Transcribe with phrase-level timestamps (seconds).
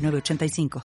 [0.00, 0.82] 906985.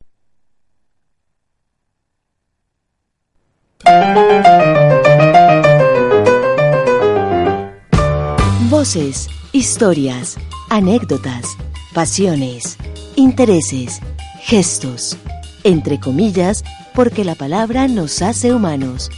[8.70, 10.38] Voces, historias,
[10.70, 11.56] anécdotas,
[11.94, 12.78] pasiones,
[13.16, 14.02] intereses,
[14.42, 15.18] gestos,
[15.64, 19.10] entre comillas, porque la palabra nos hace humanos.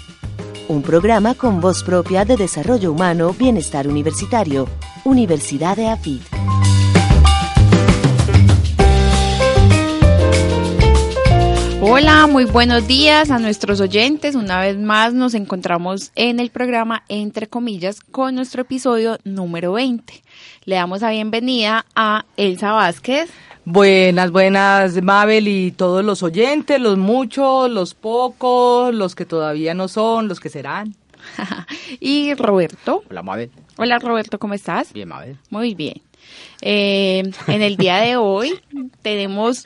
[0.67, 4.67] Un programa con voz propia de desarrollo humano, bienestar universitario,
[5.05, 6.21] Universidad de AFID.
[11.89, 14.35] Hola, muy buenos días a nuestros oyentes.
[14.35, 20.21] Una vez más nos encontramos en el programa Entre comillas con nuestro episodio número 20.
[20.65, 23.29] Le damos la bienvenida a Elsa Vázquez.
[23.63, 29.87] Buenas, buenas, Mabel y todos los oyentes, los muchos, los pocos, los que todavía no
[29.87, 30.93] son, los que serán.
[32.01, 33.03] y Roberto.
[33.09, 33.49] Hola, Mabel.
[33.77, 34.91] Hola, Roberto, ¿cómo estás?
[34.91, 35.37] Bien, Mabel.
[35.49, 36.01] Muy bien.
[36.61, 38.59] Eh, en el día de hoy
[39.01, 39.65] tenemos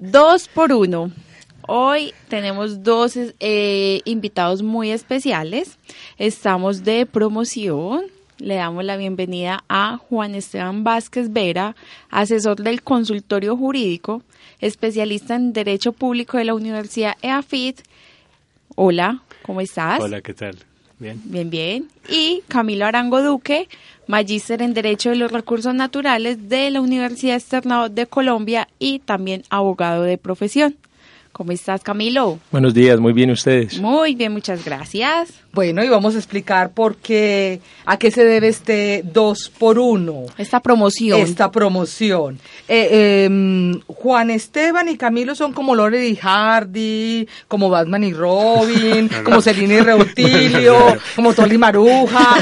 [0.00, 1.12] dos por uno.
[1.72, 5.78] Hoy tenemos dos eh, invitados muy especiales.
[6.18, 8.06] Estamos de promoción.
[8.38, 11.76] Le damos la bienvenida a Juan Esteban Vázquez Vera,
[12.08, 14.24] asesor del consultorio jurídico,
[14.60, 17.82] especialista en Derecho Público de la Universidad EAFIT.
[18.74, 20.00] Hola, ¿cómo estás?
[20.00, 20.58] Hola, ¿qué tal?
[20.98, 21.22] Bien.
[21.24, 21.88] Bien, bien.
[22.08, 23.68] Y Camilo Arango Duque,
[24.08, 29.44] magíster en Derecho de los Recursos Naturales de la Universidad Externado de Colombia y también
[29.50, 30.74] abogado de profesión.
[31.40, 32.38] ¿Cómo estás, Camilo?
[32.52, 33.80] Buenos días, muy bien ustedes.
[33.80, 35.32] Muy bien, muchas gracias.
[35.52, 40.26] Bueno, y vamos a explicar por qué, a qué se debe este dos por uno.
[40.38, 41.20] Esta promoción.
[41.20, 42.38] Esta promoción.
[42.68, 49.10] Eh, em, Juan Esteban y Camilo son como Lore y Hardy, como Batman y Robin,
[49.24, 50.76] como Celine y Reutilio,
[51.16, 52.36] como Tolly Maruja.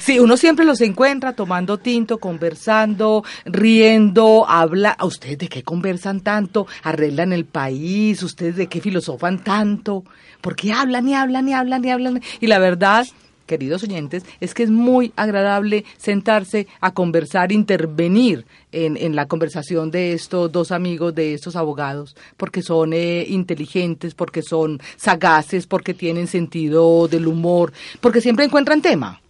[0.00, 4.90] sí, uno siempre los encuentra tomando tinto, conversando, riendo, habla.
[4.90, 6.66] ¿A ustedes de qué conversan tanto?
[6.82, 8.24] ¿Arreglan el país?
[8.24, 10.02] ¿Ustedes de qué filosofan tanto?
[10.40, 12.22] Porque hablan y hablan y hablan y hablan.
[12.40, 13.06] Y la verdad,
[13.46, 19.90] queridos oyentes, es que es muy agradable sentarse a conversar, intervenir en, en la conversación
[19.90, 25.94] de estos dos amigos, de estos abogados, porque son eh, inteligentes, porque son sagaces, porque
[25.94, 29.20] tienen sentido del humor, porque siempre encuentran tema.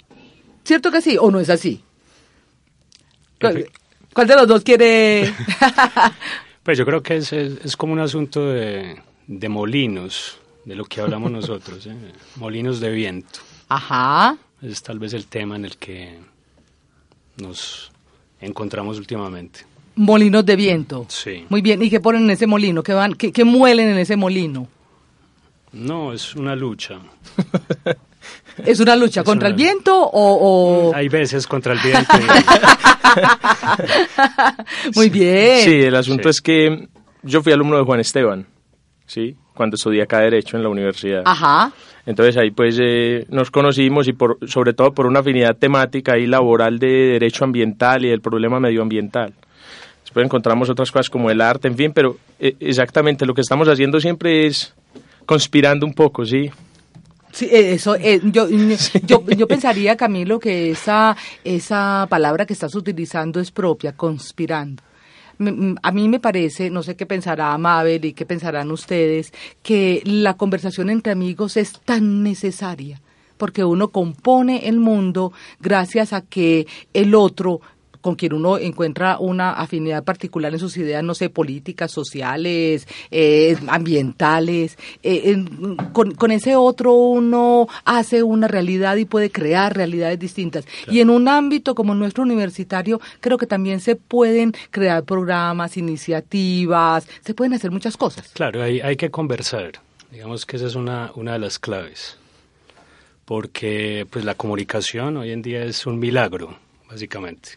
[0.64, 1.82] ¿Cierto que sí o no es así?
[3.40, 3.68] ¿Cuál,
[4.12, 5.32] cuál de los dos quiere...?
[6.62, 10.84] pues yo creo que es, es, es como un asunto de, de molinos de lo
[10.84, 11.94] que hablamos nosotros, ¿eh?
[12.36, 13.40] molinos de viento.
[13.68, 14.36] Ajá.
[14.62, 16.18] Es tal vez el tema en el que
[17.36, 17.90] nos
[18.40, 19.60] encontramos últimamente.
[19.96, 21.06] Molinos de viento.
[21.08, 21.46] Sí.
[21.48, 21.82] Muy bien.
[21.82, 22.82] ¿Y qué ponen en ese molino?
[22.82, 24.66] ¿Qué, van, qué, qué muelen en ese molino?
[25.72, 26.98] No, es una lucha.
[28.64, 30.88] ¿Es una lucha Es contra una- el viento o...?
[30.90, 32.12] o- Hay veces contra el viento.
[34.94, 35.64] Muy bien.
[35.64, 36.28] Sí, el asunto Sí.
[36.30, 36.88] es que
[37.22, 38.46] yo fui alumno de Juan Esteban,
[39.14, 39.36] ¿sí?
[39.54, 41.22] Cuando estudié acá Derecho en la universidad.
[41.24, 41.72] Ajá.
[42.04, 46.26] Entonces ahí pues eh, nos conocimos y por, sobre todo por una afinidad temática y
[46.26, 49.32] laboral de derecho ambiental y del problema medioambiental.
[50.02, 53.68] Después encontramos otras cosas como el arte, en fin, pero eh, exactamente lo que estamos
[53.68, 54.74] haciendo siempre es
[55.24, 56.50] conspirando un poco, ¿sí?
[57.32, 58.48] Sí, eh, eso, eh, yo,
[59.06, 64.82] yo, yo pensaría, Camilo, que esa, esa palabra que estás utilizando es propia, conspirando.
[65.82, 70.34] A mí me parece, no sé qué pensará Mabel y qué pensarán ustedes, que la
[70.34, 73.00] conversación entre amigos es tan necesaria,
[73.36, 77.60] porque uno compone el mundo gracias a que el otro
[78.04, 83.56] con quien uno encuentra una afinidad particular en sus ideas, no sé, políticas, sociales, eh,
[83.68, 84.76] ambientales.
[85.02, 90.66] eh, en- con, con ese otro uno hace una realidad y puede crear realidades distintas.
[90.86, 97.08] Y en un ámbito como nuestro universitario, creo que también se pueden crear programas, iniciativas,
[97.24, 98.28] se pueden hacer muchas cosas.
[98.34, 99.72] Claro, hay, hay que conversar.
[100.12, 102.18] Digamos que esa es una, una de las claves.
[103.24, 106.58] Porque pues la comunicación hoy en día es un milagro,
[106.90, 107.52] básicamente.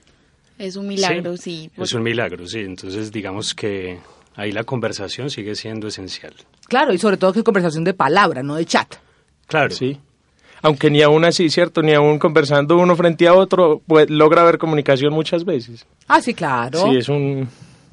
[0.57, 1.69] Es un milagro, sí.
[1.77, 2.59] Es un milagro, sí.
[2.59, 3.99] Entonces digamos que
[4.35, 6.33] ahí la conversación sigue siendo esencial.
[6.67, 8.95] Claro, y sobre todo que es conversación de palabra, no de chat.
[9.47, 9.71] Claro.
[9.73, 9.97] Sí.
[10.63, 11.81] Aunque ni aún así, ¿cierto?
[11.83, 15.85] Ni aún conversando uno frente a otro, pues, logra haber comunicación muchas veces.
[16.07, 16.83] Ah, sí, claro.
[16.89, 17.47] Sí, es un, un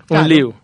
[0.06, 0.26] Claro.
[0.28, 0.54] lío.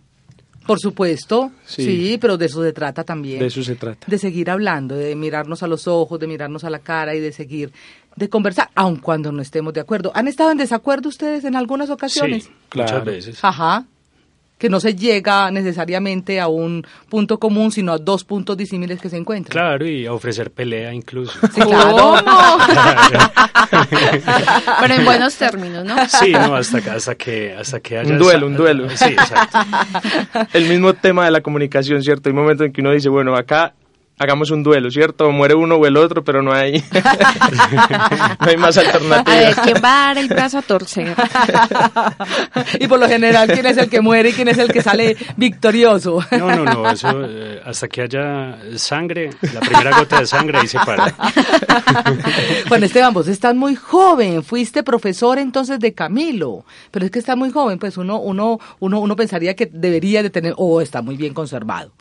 [0.67, 1.85] Por supuesto, Sí.
[1.85, 2.19] sí.
[2.21, 3.39] pero de eso se trata también.
[3.41, 4.07] De eso se trata.
[4.07, 7.33] De seguir hablando, de mirarnos a los ojos, de mirarnos a la cara y de
[7.33, 7.71] seguir,
[8.21, 10.13] de conversar, aun cuando no estemos de acuerdo.
[10.15, 12.45] ¿Han estado en desacuerdo ustedes en algunas ocasiones?
[12.45, 12.93] Sí, Claro.
[12.93, 13.39] muchas veces.
[13.45, 13.85] Ajá.
[14.59, 19.09] Que no se llega necesariamente a un punto común, sino a dos puntos disímiles que
[19.09, 19.51] se encuentran.
[19.53, 21.33] Claro, y a ofrecer pelea incluso.
[21.55, 22.17] Sí, claro.
[24.81, 25.97] Pero en buenos términos, ¿no?
[26.09, 28.91] Sí, no, hasta, que- hasta que hasta que haya Un duelo, un duelo.
[28.91, 29.59] Sí, exacto.
[30.53, 32.29] El mismo tema de la comunicación, ¿cierto?
[32.29, 33.73] Hay momentos en que uno dice, bueno, acá
[34.21, 35.29] hagamos un duelo, ¿cierto?
[35.29, 36.73] O muere uno o el otro, pero no hay,
[38.41, 39.61] no hay más A ver, alternativas.
[39.61, 41.17] ¿quién va a dar el brazo a torcer?
[42.79, 45.17] y por lo general, ¿quién es el que muere y quién es el que sale
[45.37, 46.23] victorioso?
[46.33, 50.69] No, no, no, eso eh, hasta que haya sangre, la primera gota de sangre ahí
[50.69, 51.15] se para.
[52.69, 57.37] Bueno, Esteban, vos estás muy joven, fuiste profesor entonces de Camilo, pero es que está
[57.37, 61.17] muy joven, pues uno, uno, uno, uno pensaría que debería de tener, o está muy
[61.17, 61.93] bien conservado.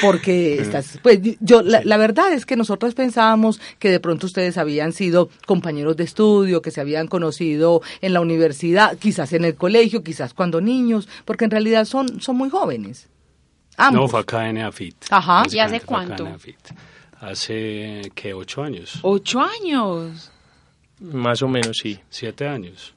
[0.00, 4.58] Porque estás, pues yo, la, la verdad es que nosotros pensábamos que de pronto ustedes
[4.58, 9.54] habían sido compañeros de estudio, que se habían conocido en la universidad, quizás en el
[9.54, 13.08] colegio, quizás cuando niños, porque en realidad son, son muy jóvenes.
[13.76, 14.02] Ambos.
[14.02, 14.96] No, fue acá en EAFIT.
[15.10, 15.44] Ajá.
[15.50, 16.28] ¿Y hace cuánto?
[17.20, 18.34] Hace, ¿qué?
[18.34, 18.98] ¿Ocho años?
[19.02, 20.30] Ocho años.
[21.00, 21.98] Más o menos, sí.
[22.10, 22.94] ¿Siete años?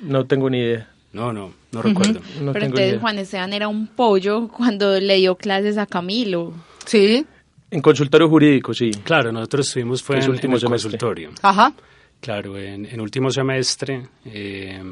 [0.00, 0.88] No tengo ni idea.
[1.18, 2.20] No, no, no recuerdo.
[2.40, 3.00] No Pero entonces idea.
[3.00, 6.52] Juan Esteban era un pollo cuando le dio clases a Camilo.
[6.86, 7.26] Sí,
[7.70, 8.90] En consultorio jurídico, sí.
[9.04, 10.90] Claro, nosotros estuvimos fue en, último en el semestre.
[10.92, 11.30] consultorio.
[11.42, 11.72] ajá.
[12.20, 14.82] Claro, en, en último semestre eh,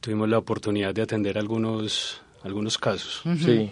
[0.00, 3.22] tuvimos la oportunidad de atender algunos, algunos casos.
[3.42, 3.70] Sí.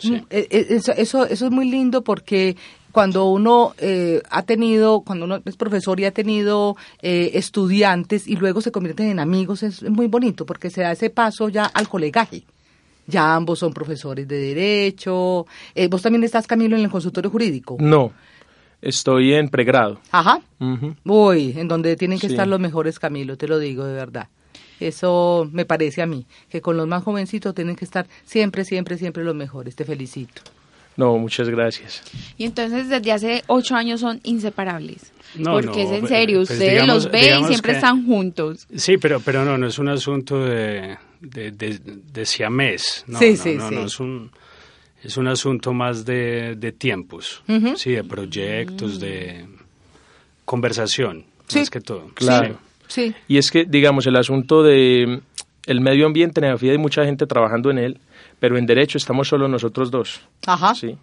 [0.00, 0.12] Sí.
[0.12, 2.56] Mm, eh, eh, Eso, eso, eso es muy lindo porque
[2.92, 8.36] cuando uno eh, ha tenido, cuando uno es profesor y ha tenido eh, estudiantes y
[8.36, 11.88] luego se convierten en amigos, es muy bonito porque se da ese paso ya al
[11.88, 12.44] colegaje.
[13.06, 15.46] Ya ambos son profesores de derecho.
[15.74, 17.76] Eh, vos también estás, Camilo, en el consultorio jurídico.
[17.80, 18.12] No,
[18.80, 19.98] estoy en pregrado.
[20.10, 20.40] Ajá.
[20.60, 20.94] Ujú.
[21.04, 22.34] Uy, en donde tienen que Sí.
[22.34, 24.28] estar los mejores, Camilo, te lo digo de verdad.
[24.88, 28.98] Eso me parece a mí, que con los más jovencitos tienen que estar siempre, siempre,
[28.98, 29.74] siempre los mejores.
[29.76, 30.42] Te felicito.
[30.96, 32.02] No, muchas gracias.
[32.36, 35.10] Y entonces desde hace ocho años son inseparables.
[35.36, 37.78] No, Porque no, es en pues, serio, pues, ustedes digamos- los ven y siempre que-
[37.78, 38.66] están juntos.
[38.76, 41.78] Sí, pero, pero no, no es un asunto de, de, de,
[42.12, 43.04] de siamés.
[43.06, 43.74] No, Sí, no, sí, no, sí.
[43.74, 44.30] no, es un,
[45.02, 47.42] es un asunto más de, de tiempos,
[47.76, 49.46] sí, de proyectos, de
[50.44, 51.60] conversación, Sí.
[51.60, 52.08] más que todo.
[52.14, 52.48] Claro.
[52.48, 52.54] Sí.
[53.28, 57.26] Y es que, digamos, el asunto de mm, el medio ambiente en hay mucha gente
[57.26, 58.00] trabajando en él,
[58.40, 60.20] pero en derecho estamos solo nosotros dos.
[60.46, 60.74] Ajá.
[60.74, 60.96] Sí.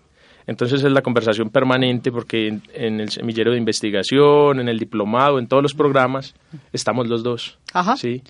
[0.47, 5.37] Entonces es la conversación permanente porque en, en el semillero de investigación, en el diplomado,
[5.37, 6.33] en todos los programas,
[6.73, 7.59] estamos los dos.
[7.73, 7.95] Ajá.
[7.95, 8.23] Sí.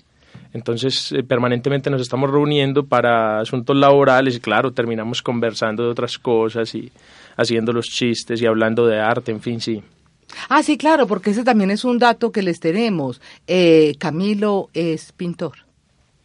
[0.52, 6.18] Entonces eh, permanentemente nos estamos reuniendo para asuntos laborales y claro, terminamos conversando de otras
[6.18, 6.90] cosas y
[7.36, 9.82] haciendo los chistes y hablando de arte, en fin, sí.
[10.48, 13.20] Ah, sí, claro, porque ese también es un dato que les tenemos.
[13.46, 15.52] Eh, Camilo es pintor,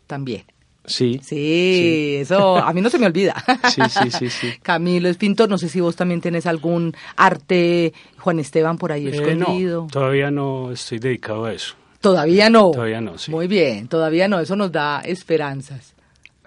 [0.07, 0.43] también.
[0.87, 1.19] Sí.
[1.23, 3.33] Sí, eso a mí no se me olvida.
[3.73, 4.53] Sí, sí, sí, sí.
[4.61, 9.07] Camilo es pintor, no sé si vos también tienes algún arte, Juan Esteban, por ahí
[9.07, 9.81] Eh, escondido.
[9.83, 11.73] no, todavía no estoy dedicado a eso.
[12.01, 12.69] Todavía no.
[12.69, 13.31] Todavía no, sí.
[13.31, 15.94] Muy bien, todavía no, eso nos da esperanzas.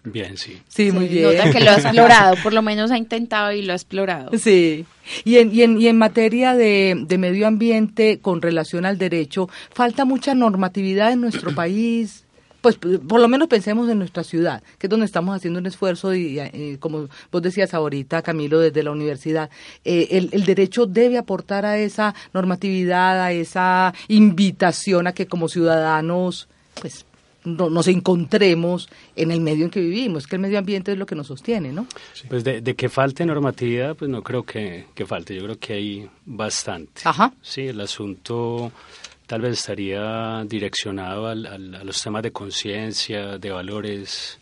[0.05, 0.61] Bien, sí.
[0.69, 1.25] Sí, muy bien.
[1.25, 4.31] Nota que lo ha explorado, por lo menos ha intentado y lo ha explorado.
[4.39, 4.87] Sí.
[5.25, 9.49] Y en, y en, y en materia de, de medio ambiente con relación al derecho,
[9.71, 12.25] falta mucha normatividad en nuestro país.
[12.61, 16.13] Pues por lo menos pensemos en nuestra ciudad, que es donde estamos haciendo un esfuerzo
[16.13, 19.49] y, como vos decías ahorita, Camilo, desde la universidad,
[19.85, 25.49] eh, el, el derecho debe aportar a esa normatividad, a esa invitación a que como
[25.49, 26.49] ciudadanos,
[26.81, 27.07] pues
[27.45, 31.07] no, nos encontremos en el medio en que vivimos, que el medio ambiente es lo
[31.07, 31.87] que nos sostiene, ¿no?
[32.29, 35.73] Pues de, de que falte normatividad, pues no creo que, que falte, yo creo que
[35.75, 37.03] hay bastante.
[37.05, 37.33] Ajá.
[37.43, 38.73] Sí, el asunto
[39.27, 44.39] tal vez estaría direccionado al- al- a los temas de conciencia, de valores,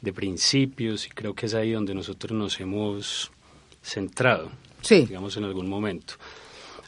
[0.00, 3.30] de principios, y creo que es ahí donde nosotros nos hemos
[3.82, 4.50] centrado,
[4.82, 5.06] Sí.
[5.06, 6.14] digamos, en algún momento.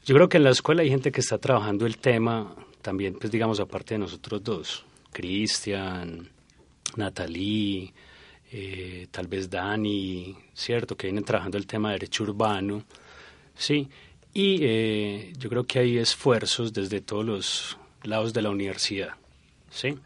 [0.05, 3.31] Yo creo que en la escuela hay gente que está trabajando el tema, también, pues
[3.31, 6.29] digamos, aparte de nosotros dos, Cristian,
[6.97, 7.93] Natalie,
[8.51, 10.97] eh, tal vez Dani, ¿cierto?
[10.97, 12.85] Que vienen trabajando el tema de derecho urbano,
[13.55, 13.89] ¿sí?
[14.35, 19.15] Y eh, yo creo que hay esfuerzos desde todos los lados de la universidad,
[19.71, 19.99] ¿sí?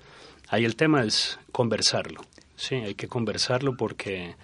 [0.48, 2.22] Ahí el tema es conversarlo,
[2.56, 2.76] ¿sí?
[2.76, 4.36] Hay que conversarlo porque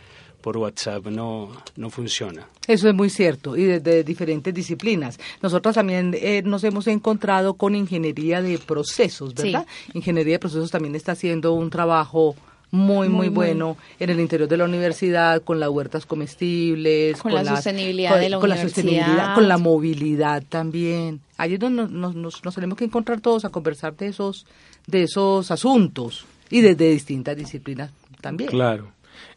[0.42, 2.46] por WhatsApp no, no funciona.
[2.66, 5.18] Eso es muy cierto, y desde diferentes disciplinas.
[5.40, 9.66] Nosotros también eh, nos hemos encontrado con ingeniería de procesos, ¿verdad?
[9.94, 12.34] Ingeniería de procesos también está haciendo un trabajo
[12.74, 13.28] muy, muy, Muy, muy.
[13.28, 18.12] bueno en el interior de la universidad, con las huertas comestibles, Con la las- sostenibilidad
[18.12, 18.82] con- de la con la universidad.
[18.84, 21.20] sostenibilidad, con la movilidad también.
[21.36, 24.46] Ahí es donde nos, nos- nos- nos tenemos que encontrar todos a conversar de esos,
[24.86, 27.90] de esos asuntos y desde distintas disciplinas
[28.22, 28.48] también.
[28.50, 28.88] Claro.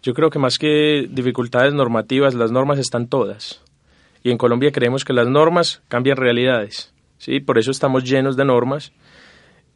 [0.04, 3.62] Yo creo que más que dificultades normativas, las normas están todas.
[4.24, 6.94] Y en Colombia creemos que las normas cambian realidades.
[7.18, 7.40] ¿sí?
[7.40, 8.92] Por eso estamos llenos de normas,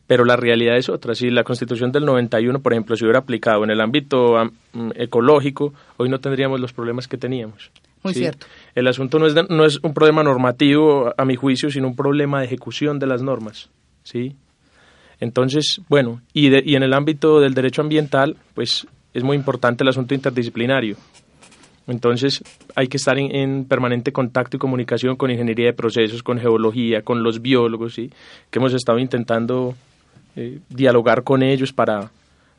[0.08, 1.14] pero la realidad es otra.
[1.14, 4.36] Si la Constitución del 91, por ejemplo, se hubiera aplicado en el ámbito
[4.74, 7.70] mm, ecológico, hoy no tendríamos los problemas que teníamos.
[8.02, 8.48] Muy cierto.
[8.76, 11.96] El asunto no es, de- no es un problema normativo, a mi juicio, sino un
[11.96, 13.70] problema de ejecución de las normas.
[14.04, 14.36] ¿sí?
[15.20, 19.84] Entonces, bueno, y, de- y en el ámbito del derecho ambiental, pues es muy importante
[19.84, 20.96] el asunto interdisciplinario.
[21.88, 22.44] Entonces,
[22.76, 27.02] hay que estar en, en permanente contacto y comunicación con ingeniería de procesos, con geología,
[27.02, 28.12] con los biólogos, ¿sí?
[28.52, 29.76] que hemos estado intentando
[30.36, 32.12] eh, dialogar con ellos para,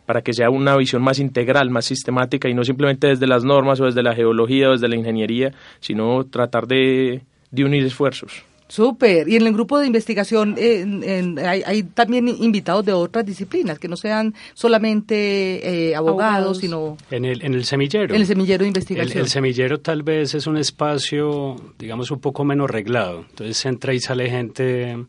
[0.05, 3.81] para que sea una visión más integral, más sistemática y no simplemente desde las normas
[3.81, 8.50] o desde la geología o desde la ingeniería, sino tratar de unir esfuerzos.
[8.71, 9.29] Súper.
[9.29, 13.79] Y en el grupo de investigación en- en- hay, hay también invitados de otras disciplinas,
[13.79, 16.59] que no sean solamente eh, abogados, Abogados.
[16.59, 18.15] sino En el, en el semillero.
[18.15, 19.19] en el semillero de investigación.
[19.19, 23.27] el semillero tal vez es un espacio, digamos, un poco menos reglado.
[23.31, 25.05] Entonces entra y sale gente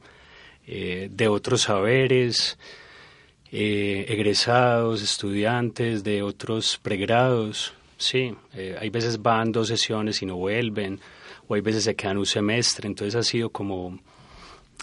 [0.67, 2.57] eh, de otros saberes,
[3.51, 7.73] eh, egresados, estudiantes de otros pregrados.
[7.97, 10.99] Sí, eh, hay veces van dos sesiones y no vuelven,
[11.51, 12.87] o hay veces se quedan un semestre.
[12.87, 13.99] Entonces ha sido como,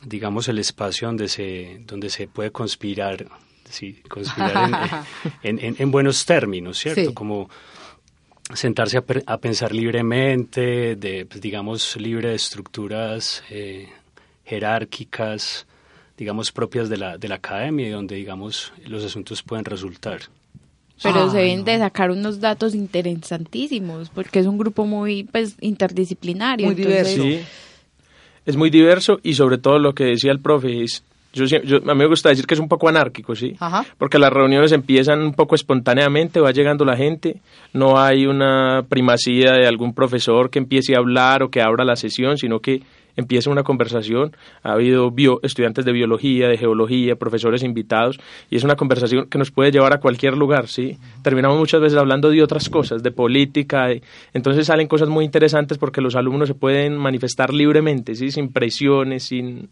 [0.04, 3.26] digamos, el espacio donde se, donde se puede conspirar,
[3.70, 4.68] sí, conspirar
[5.42, 7.06] en, en- en- en buenos términos, ¿cierto?
[7.08, 7.14] Sí.
[7.14, 7.48] Como
[8.54, 13.88] sentarse a pensar libremente, de, pues, digamos, libre de estructuras eh,
[14.44, 15.66] jerárquicas,
[16.16, 20.20] digamos, propias de la, de la academia y donde, digamos, los asuntos pueden resultar.
[21.02, 21.64] Pero Ah, se deben no.
[21.64, 26.66] de sacar unos datos interesantísimos, porque es un grupo muy pues interdisciplinario.
[26.66, 27.22] Muy entonces- diverso.
[27.22, 27.46] Sí,
[28.46, 31.94] es muy diverso y sobre todo lo que decía el profe es, yo, yo- a
[31.94, 33.54] mí me gusta decir que es un poco anárquico, ¿sí?
[33.60, 33.84] Ajá.
[33.98, 37.40] Porque las reuniones empiezan un poco espontáneamente, va llegando la gente,
[37.74, 41.96] no hay una primacía de algún profesor que empiece a hablar o que abra la
[41.96, 42.82] sesión, sino que
[43.18, 44.32] empieza una conversación.
[44.62, 49.36] Ha habido bio- estudiantes de biología, de geología, profesores invitados, y es una conversación que
[49.38, 50.96] nos puede llevar a cualquier lugar, ¿sí?
[51.22, 55.76] Terminamos muchas veces hablando de otras cosas, de política, de- entonces salen cosas muy interesantes
[55.78, 58.30] porque los alumnos se pueden manifestar libremente, ¿sí?
[58.30, 59.68] Sin presiones, sin,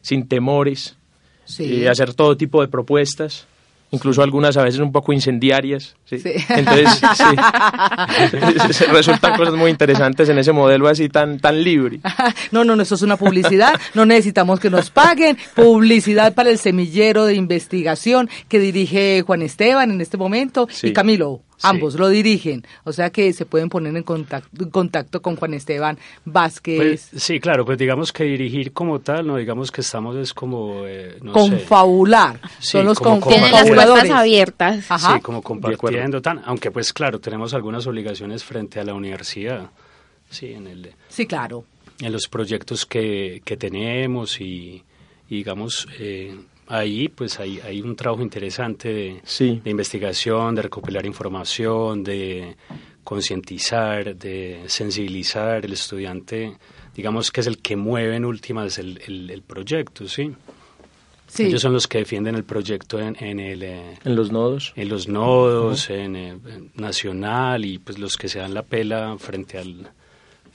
[0.00, 0.96] sin temores
[1.44, 1.64] Sí.
[1.64, 3.46] y hacer todo tipo de propuestas,
[3.90, 5.96] incluso algunas a veces un poco incendiarias.
[6.04, 6.18] ¿sí?
[6.18, 6.32] Sí.
[6.48, 8.84] Entonces, sí.
[8.92, 12.00] resultan cosas muy interesantes en ese modelo así tan, tan libre.
[12.52, 13.78] No, no, no, eso es una publicidad.
[13.94, 15.36] No necesitamos que nos paguen.
[15.54, 21.42] Publicidad para el semillero de investigación que dirige Juan Esteban en este momento y Camilo.
[21.58, 21.66] Sí.
[21.68, 22.64] Ambos lo dirigen.
[22.84, 26.76] O sea que se pueden poner en contacto, en contacto con Juan Esteban Vázquez.
[27.10, 30.82] Pues, sí, claro, pues digamos que dirigir como tal, no digamos que estamos es como,
[30.86, 32.40] eh, no sé, confabular.
[32.58, 34.02] Sí, Son los como con- Tienen las confabuladores.
[34.04, 34.90] puertas abiertas.
[34.90, 35.14] Ajá.
[35.14, 39.70] Sí, como compartiendo, tan, aunque pues claro, tenemos algunas obligaciones frente a la universidad,
[40.28, 41.64] sí, en, el, Sí, claro.
[42.00, 44.82] en los proyectos que, que tenemos y,
[45.28, 46.36] y digamos, eh,
[46.68, 49.60] ahí pues hay, hay un trabajo interesante de, Sí.
[49.64, 52.56] de investigación, de recopilar información, de
[53.04, 56.56] concientizar, de sensibilizar el estudiante,
[56.94, 60.32] digamos que es el que mueve en últimas el, el, el proyecto, ¿sí?
[61.28, 61.44] Sí.
[61.44, 63.62] Ellos son los que defienden el proyecto en, en el...
[63.62, 64.72] eh, En los nodos.
[64.76, 69.16] en los nodos, en, eh, en nacional y pues los que se dan la pela
[69.18, 69.88] frente al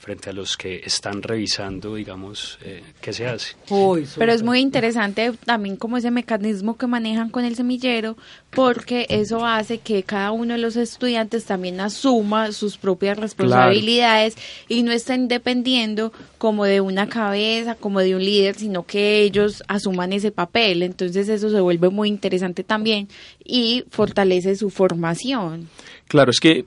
[0.02, 3.54] frente a los que están revisando, digamos, eh, qué se hace.
[3.70, 8.16] Uy, Pero es muy interesante también como ese mecanismo que manejan con el semillero,
[8.50, 14.82] porque eso hace que cada uno de los estudiantes también asuma sus propias responsabilidades y
[14.82, 20.12] no estén dependiendo como de una cabeza, como de un líder, sino que ellos asuman
[20.12, 20.82] ese papel.
[20.82, 23.06] Entonces eso se vuelve muy interesante también
[23.44, 25.68] y fortalece su formación.
[26.08, 26.66] Claro, es que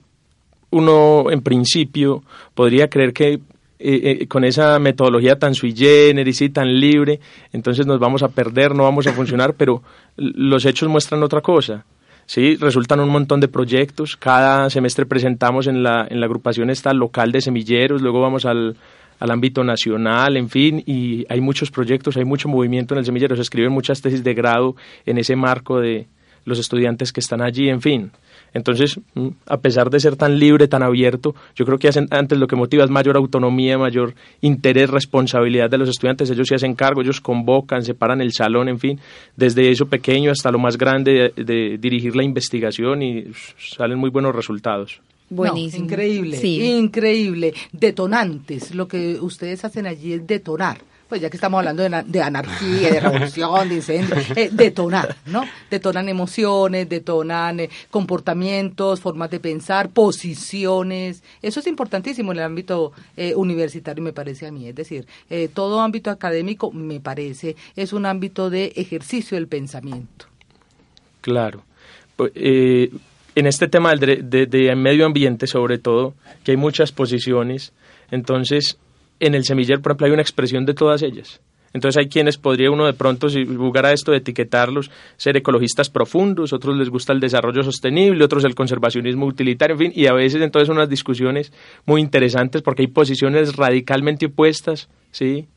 [0.76, 2.22] uno en principio
[2.54, 3.40] podría creer que eh,
[3.78, 7.20] eh, con esa metodología tan sui generis y tan libre,
[7.52, 9.82] entonces nos vamos a perder, no vamos a funcionar, pero
[10.16, 11.84] los hechos muestran otra cosa.
[12.24, 14.16] Sí, resultan un montón de proyectos.
[14.16, 18.76] Cada semestre presentamos en la, en la agrupación esta local de semilleros, luego vamos al,
[19.20, 23.36] al ámbito nacional, en fin, y hay muchos proyectos, hay mucho movimiento en el semillero.
[23.36, 26.06] Se escriben muchas tesis de grado en ese marco de
[26.44, 28.10] los estudiantes que están allí, en fin.
[28.56, 32.38] Entonces, mm, a pesar de ser tan libre, tan abierto, yo creo que hacen, antes
[32.38, 36.30] lo que motiva es mayor autonomía, mayor interés, responsabilidad de los estudiantes.
[36.30, 38.98] Ellos se hacen cargo, ellos convocan, separan el salón, en fin,
[39.36, 43.26] desde eso pequeño hasta lo más grande de, dirigir la investigación y
[43.58, 45.02] salen muy buenos resultados.
[45.28, 45.84] Buenísimo.
[45.84, 47.52] increíble, increíble.
[47.72, 48.74] Detonantes.
[48.74, 53.00] Lo que ustedes hacen allí es detonar pues ya que estamos hablando de, anarquía, de
[53.00, 55.44] revolución, de incendio, eh, detonar, ¿no?
[55.70, 61.22] Detonan emociones, detonan eh, comportamientos, formas de pensar, posiciones.
[61.42, 64.68] Eso es importantísimo en el ámbito eh, universitario, me parece a mí.
[64.68, 65.06] Es decir,
[65.54, 70.26] todo ámbito académico, me parece, es un ámbito de ejercicio del pensamiento.
[71.20, 71.62] Claro.
[72.16, 77.72] Pues, en este tema del de medio ambiente, sobre todo, que hay muchas posiciones,
[78.10, 78.78] entonces
[79.20, 81.40] en el semillero, por ejemplo, hay una expresión de todas ellas.
[81.72, 86.54] Entonces hay quienes podría uno de pronto, si jugara esto, de etiquetarlos, ser ecologistas profundos,
[86.54, 90.40] otros les gusta el desarrollo sostenible, otros el conservacionismo utilitario, en fin, y a veces
[90.40, 91.52] entonces unas discusiones
[91.84, 95.48] muy interesantes porque hay posiciones radicalmente opuestas, ¿sí?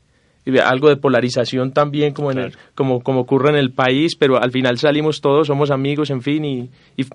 [0.64, 4.78] Algo de polarización también como, en como, como ocurre en el país, pero al final
[4.78, 6.70] salimos todos, somos amigos, en fin, y,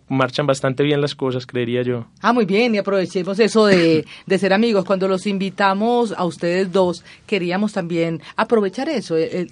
[0.09, 2.07] marchan bastante bien las cosas, creería yo.
[2.21, 4.85] Ah, muy bien, y aprovechemos eso de, de, ser amigos.
[4.85, 9.51] Cuando los invitamos a ustedes dos, queríamos también aprovechar eso, el,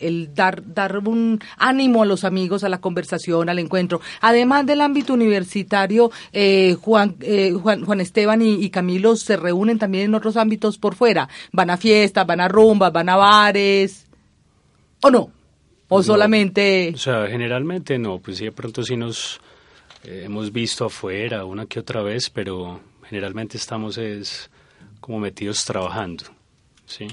[0.00, 4.00] el, dar, dar un ánimo a los amigos, a la conversación, al encuentro.
[4.20, 9.78] Además del ámbito universitario, eh, Juan, eh, Juan, Juan Esteban y, y Camilo se reúnen
[9.78, 11.28] también en otros ámbitos por fuera.
[11.52, 14.06] Van a fiestas, van a rumbas, van a bares,
[15.02, 15.30] ¿o no?
[15.88, 16.92] ¿O solamente...?
[16.94, 19.40] O sea, generalmente no, pues sí, de pronto sí nos
[20.04, 24.50] eh, hemos visto afuera una que otra vez, pero generalmente estamos es
[25.00, 26.24] como metidos trabajando,
[26.86, 27.08] ¿sí?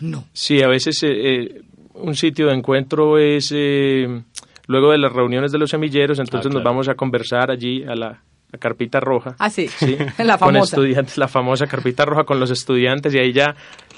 [0.00, 0.24] No.
[0.32, 1.62] Sí, a veces eh, eh,
[1.94, 6.62] un sitio de encuentro es luego de las reuniones de los semilleros, entonces ah, nos
[6.62, 8.22] vamos a conversar allí a la
[8.58, 9.36] carpita roja.
[9.38, 10.38] Ah, sí, sí la famosa.
[10.38, 13.56] Con estudiantes, la famosa carpita roja con los estudiantes y ahí ya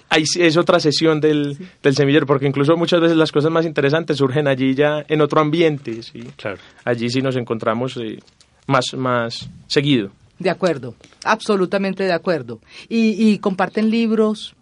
[0.09, 4.17] ahí es otra sesión del, del, semillero, porque incluso muchas veces las cosas más interesantes
[4.17, 6.03] surgen allí ya en otro ambiente.
[6.03, 6.21] ¿sí?
[6.37, 6.59] Claro.
[6.85, 8.19] Allí sí nos encontramos eh,
[8.67, 10.11] más, más seguido.
[10.39, 12.61] De acuerdo, absolutamente de acuerdo.
[12.89, 14.55] ¿Y, y comparten libros?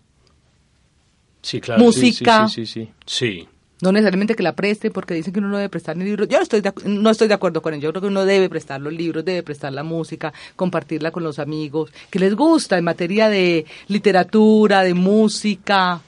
[1.42, 1.82] Sí, claro.
[1.82, 2.48] Música.
[2.48, 2.88] sí, sí.
[3.06, 3.38] sí.
[3.40, 3.48] sí.
[3.82, 6.28] No necesariamente que la preste, porque dicen que uno no debe prestar ni libros.
[6.28, 7.82] Yo no estoy, de, no estoy de acuerdo con ello.
[7.82, 11.38] Yo creo que uno debe prestar los libros, debe prestar la música, compartirla con los
[11.38, 16.00] amigos, que les gusta en materia de literatura, de música.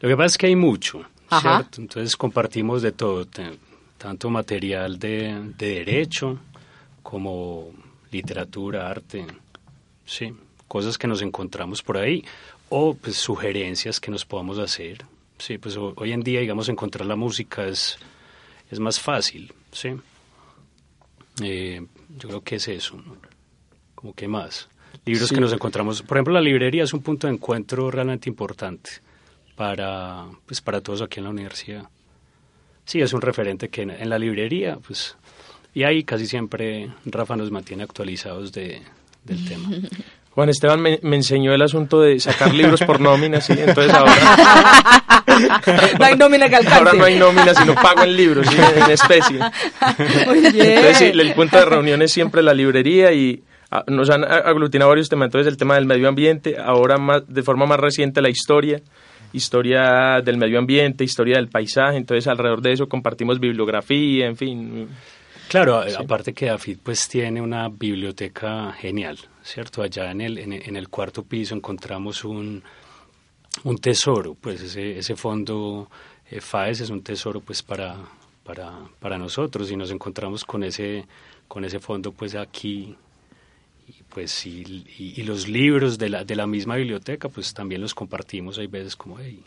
[0.00, 1.04] Lo que pasa es que hay mucho,
[1.40, 1.80] ¿cierto?
[1.80, 3.26] Entonces compartimos de todo,
[3.98, 6.38] tanto material de, de derecho
[7.02, 7.70] como
[8.12, 9.26] literatura, arte,
[10.04, 10.32] sí,
[10.68, 12.24] cosas que nos encontramos por ahí
[12.68, 15.04] o pues sugerencias que nos podamos hacer
[15.38, 17.98] Sí, pues hoy en día, digamos, encontrar la música es,
[18.70, 19.90] es más fácil, ¿sí?
[21.42, 21.84] Eh,
[22.16, 23.16] yo creo que es eso, ¿no?
[23.94, 24.68] Como que más.
[25.04, 28.90] Libros que nos encontramos, por ejemplo, la librería es un punto de encuentro realmente importante
[29.54, 31.88] para, pues, para todos aquí en la universidad.
[32.84, 35.16] Sí, es un referente que en, la librería, pues,
[35.74, 38.82] y ahí casi siempre Rafa nos mantiene actualizados de,
[39.24, 39.68] del tema.
[40.30, 43.54] Juan Esteban me, enseñó el asunto de sacar libros por nómina, ¿sí?
[43.56, 45.02] Entonces ahora...
[45.98, 46.78] no hay nómina que alcance.
[46.78, 49.38] Ahora no hay nómina, sino pago en libros, en especie.
[50.26, 50.78] Muy bien.
[50.78, 54.90] Entonces, sí, el punto de reunión es siempre la librería y ah, nos han aglutinado
[54.90, 55.26] varios temas.
[55.26, 58.80] Entonces, el tema del medio ambiente, ahora más, de forma más reciente la historia,
[59.32, 61.96] historia del medio ambiente, historia del paisaje.
[61.96, 64.88] Entonces, alrededor de eso compartimos bibliografía, en fin.
[65.48, 69.18] Claro, aparte que AFID pues tiene una biblioteca genial.
[69.46, 69.82] ¿cierto?
[69.82, 72.62] Allá en el, en, el cuarto piso encontramos un,
[73.64, 75.88] un tesoro, pues ese, ese fondo
[76.30, 77.96] eh, FAES es un tesoro pues para,
[78.44, 81.06] para, para nosotros y nos encontramos con ese,
[81.48, 82.96] con ese fondo pues aquí
[83.88, 87.94] y pues y, y, los libros de la, de la misma biblioteca pues también los
[87.94, 89.44] compartimos hay veces como hey,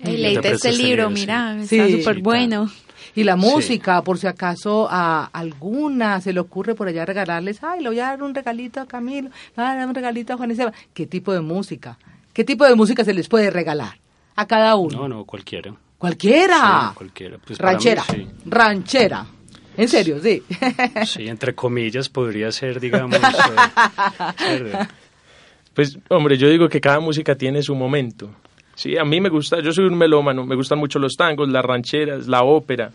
[0.00, 2.70] leíste este, este libro, mira, está súper bueno.
[3.14, 7.80] Y la música, por si acaso a alguna se le ocurre por allá regalarles, ay,
[7.80, 10.36] le voy a dar un regalito a Camilo, le voy a dar un regalito a
[10.36, 10.74] Juan Esteban.
[10.94, 11.98] ¿Qué tipo de música?
[12.38, 13.98] ¿Qué tipo de música se les puede regalar
[14.36, 14.96] a cada uno?
[14.96, 15.74] No, no, cualquiera.
[15.98, 16.90] ¿Cualquiera?
[16.90, 17.38] Sí, cualquiera.
[17.44, 18.04] Pues ranchera,
[18.46, 19.26] ranchera.
[19.76, 20.44] En serio, sí.
[21.04, 23.18] Sí, entre comillas podría ser, digamos.
[24.46, 24.72] Eh,
[25.74, 28.30] pues, hombre, yo digo que cada música tiene su momento.
[28.76, 31.64] Sí, a mí me gusta, yo soy un melómano, me gustan mucho los tangos, las
[31.64, 32.92] rancheras, la ópera.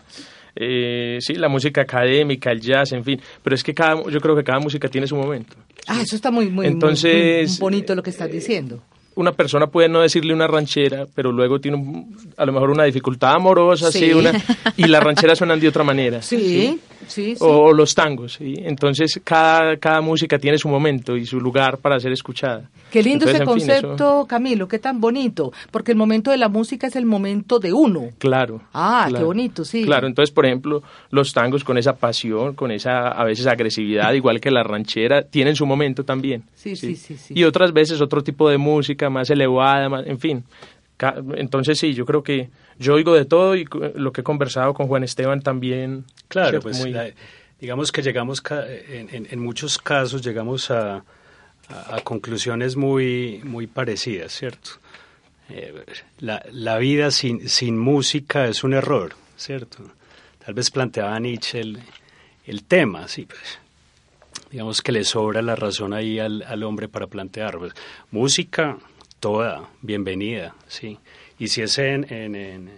[0.56, 4.34] Eh, sí, la música académica, el jazz, en fin, pero es que cada, yo creo
[4.34, 5.54] que cada música tiene su momento.
[5.86, 8.82] Ah, eso está muy, muy, Entonces, bonito lo que estás diciendo.
[9.16, 13.34] Una persona puede no decirle una ranchera, pero luego tiene a lo mejor una dificultad
[13.34, 14.12] amorosa, sí.
[14.12, 14.32] una,
[14.76, 16.20] y las rancheras suenan de otra manera.
[16.22, 17.34] Sí, Sí, sí.
[17.40, 18.54] O los tangos, ¿sí?
[18.58, 22.68] Entonces cada, cada música tiene su momento y su lugar para ser escuchada.
[22.90, 26.30] Qué lindo Entonces, ese en fin, eso- concepto, Camilo, qué tan bonito, porque el momento
[26.30, 28.10] de la música es el momento de uno.
[28.18, 28.60] Claro.
[28.72, 29.26] Ah, qué claro.
[29.26, 29.84] bonito, sí.
[29.84, 34.40] Claro, entonces, por ejemplo, los tangos con esa pasión, con esa a veces agresividad, igual
[34.40, 36.44] que la ranchera, tienen su momento también.
[36.54, 37.34] Sí, sí, sí, sí.
[37.36, 40.44] Y otras veces otro tipo de música más elevada, más, en fin.
[41.36, 44.86] Entonces sí, yo creo que yo oigo de todo y lo que he conversado con
[44.88, 46.04] Juan Esteban también.
[46.28, 47.10] Claro, pues Muy- la-
[47.60, 50.96] digamos que llegamos, ca- en, en- en muchos casos llegamos a,
[51.68, 54.70] a- a conclusiones muy, muy parecidas, ¿cierto?
[55.50, 55.74] Eh,
[56.20, 59.78] la, la vida sin, sin música es un error, ¿cierto?
[60.44, 61.78] Tal vez planteaba Nietzsche el,
[62.46, 63.58] el tema, sí, pues,
[64.50, 67.58] digamos que le sobra la razón ahí al, al hombre para plantear.
[67.58, 67.72] pues,
[68.10, 68.78] música,
[69.20, 70.98] toda, bienvenida, sí.
[71.38, 72.70] Y si es en, en, en,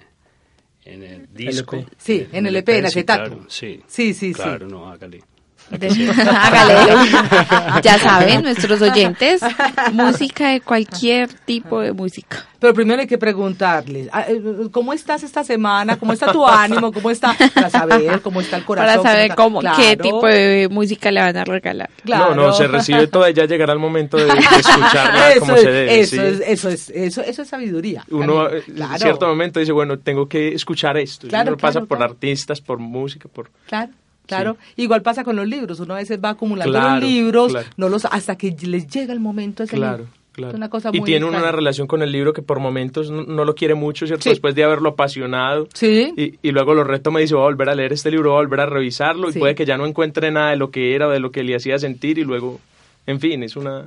[0.85, 1.77] en el disco.
[1.77, 1.89] LP.
[1.99, 3.31] Sí, en el EP, en sí, acetato.
[3.37, 4.33] claro, sí, Sí, sí, sí.
[4.35, 5.23] Claro, no, hágale.
[5.71, 6.95] Hágale.
[7.83, 9.41] Ya saben, nuestros oyentes,
[9.93, 12.45] música de cualquier tipo de música.
[12.59, 14.41] Pero primero hay que preguntarles, ah, eh,
[14.73, 15.97] ¿cómo estás esta semana?
[15.97, 16.91] ¿Cómo está tu ánimo?
[16.93, 17.35] ¿Cómo está?
[17.55, 19.03] Para saber cómo está el corazón.
[19.03, 21.91] Para saber cómo, qué Claro, tipo de música le van a regalar.
[22.05, 22.35] claro.
[22.35, 25.55] No, no, se recibe toda y ya llegará el momento de, de escucharla eso, como
[25.55, 26.01] es, se debe.
[26.01, 26.23] eso, sí.
[26.23, 28.05] es, eso, es, eso, eso es sabiduría.
[28.11, 31.27] Uno eh, en Claro, cierto momento dice, bueno, tengo que escuchar esto.
[31.27, 33.51] Y Claro, uno pasa claro, por artistas, por música, por...
[33.67, 33.93] Claro.
[34.27, 37.69] Claro, igual pasa con los libros, uno a veces va acumulando Claro, los libros, claro.
[37.77, 40.13] no los hasta que les llega el momento ese Claro, libro.
[40.33, 40.51] claro.
[40.51, 43.11] Es una cosa y muy tiene uno una relación con el libro que por momentos
[43.11, 44.25] no, no lo quiere mucho, ¿cierto?
[44.25, 44.31] Sí.
[44.31, 45.69] Después de haberlo apasionado.
[45.75, 46.13] Sí.
[46.17, 48.39] Y, y luego lo retoma y dice, voy a volver a leer este libro, voy
[48.39, 49.31] a volver a revisarlo.
[49.31, 49.39] Sí.
[49.39, 51.43] Y puede que ya no encuentre nada de lo que era o de lo que
[51.45, 52.19] le hacía sentir.
[52.19, 52.61] Y luego,
[53.07, 53.85] en fin, es una,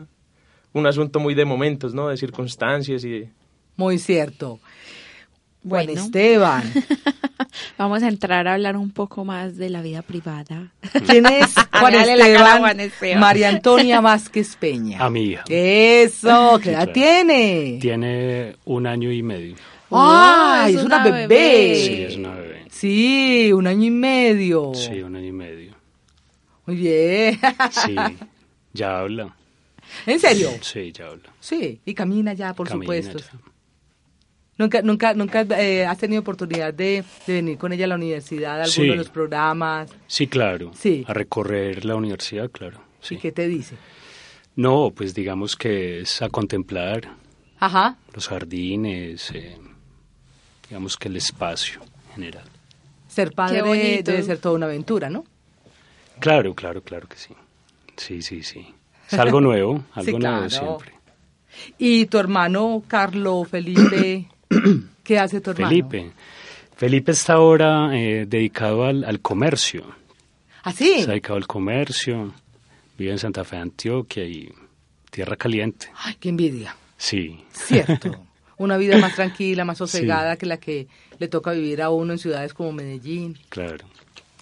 [0.73, 2.07] un asunto muy de momentos, ¿no?
[2.07, 3.29] De circunstancias y de...
[3.75, 4.59] Muy cierto.
[5.67, 6.01] Juan Bueno.
[6.01, 6.63] Esteban,
[7.77, 10.71] Vamos a entrar a hablar un poco más de la vida privada.
[11.05, 12.59] ¿quién es Juan Esteban?
[12.59, 13.19] Juan Esteban.
[13.19, 15.03] María Antonia Vázquez Peña.
[15.03, 15.43] A mi hija.
[15.49, 16.93] Eso, ¿qué edad claro.
[16.93, 17.77] tiene?
[17.81, 19.55] Tiene un año y medio.
[19.91, 21.27] ¡Ay, es es una una bebé!
[21.27, 21.75] bebé.
[21.75, 22.65] Sí, es una bebé.
[22.69, 24.71] Sí, un año y medio.
[24.75, 25.73] Sí, un año y medio.
[26.65, 27.39] Muy bien.
[27.71, 27.95] Sí,
[28.73, 29.35] ya habla.
[30.05, 30.49] ¿En serio?
[30.61, 31.29] Sí, ya habla.
[31.39, 33.17] Sí, y camina ya, por Camina supuesto.
[33.19, 33.48] ya.
[34.59, 38.59] Nunca, nunca, nunca eh, has tenido oportunidad de, de venir con ella a la universidad,
[38.59, 38.87] a alguno Sí.
[38.89, 39.89] de los programas.
[40.05, 40.71] Sí, claro.
[40.77, 41.03] Sí.
[41.07, 42.81] A recorrer la universidad, claro.
[42.99, 43.15] Sí.
[43.15, 43.75] ¿Y qué te dice?
[44.57, 47.09] No, pues digamos que es a contemplar
[47.59, 47.95] Ajá.
[48.13, 49.57] los jardines, eh,
[50.67, 52.43] digamos que el espacio en general.
[53.07, 55.23] Ser padre debe ser toda una aventura, ¿no?
[56.19, 57.33] Claro, claro, claro que sí.
[57.95, 58.67] Sí, sí, sí.
[59.09, 60.49] Es algo nuevo, algo Sí, nuevo claro.
[60.49, 60.91] siempre.
[61.77, 64.27] Y tu hermano Carlo Felipe,
[65.03, 65.69] ¿qué hace tu hermano?
[65.69, 66.11] Felipe.
[66.75, 69.83] Felipe está ahora eh, dedicado al, al comercio.
[70.63, 70.93] ¿Ah, sí?
[70.99, 72.33] Está dedicado al comercio.
[72.97, 74.51] Vive en Santa Fe, Antioquia y
[75.09, 75.89] Tierra Caliente.
[75.95, 76.75] Ay, qué envidia.
[76.97, 77.43] Sí.
[77.51, 78.25] Cierto.
[78.57, 82.19] Una vida más tranquila, más sosegada que la que le toca vivir a uno en
[82.19, 83.37] ciudades como Medellín.
[83.47, 83.85] Claro.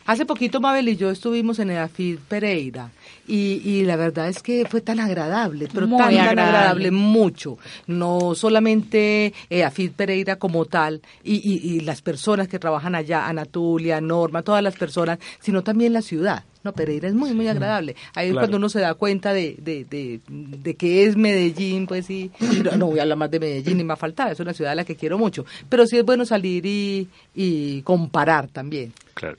[0.08, 2.92] Hace poquito Mabel y yo estuvimos en el AFID Pereira
[3.28, 6.42] y, y la verdad es que fue tan agradable, pero Muy tan, tan agradable.
[6.88, 7.58] agradable, mucho.
[7.88, 13.28] No solamente eh, AFID Pereira como tal y, y- y las personas que trabajan allá,
[13.28, 16.44] Anatulia, Norma, todas las personas, sino también la ciudad.
[16.64, 17.96] No, Pereira es muy, muy agradable.
[18.16, 22.06] Ahí es cuando uno se da cuenta de, de, de, de que es Medellín, pues
[22.06, 22.32] sí.
[22.64, 24.76] No, no voy a hablar más de Medellín, ni me faltaba, es una ciudad a
[24.76, 25.46] la que quiero mucho.
[25.70, 28.94] Pero sí es bueno salir y, y comparar también.
[29.14, 29.38] Claro.